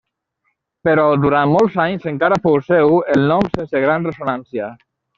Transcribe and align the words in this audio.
Però 0.89 1.03
durant 1.25 1.51
molts 1.57 1.77
anys 1.85 2.09
encara 2.13 2.41
fou 2.49 2.59
seu 2.73 2.99
el 3.17 3.31
nom 3.35 3.55
sense 3.59 3.87
gran 3.89 4.13
ressonància. 4.13 4.77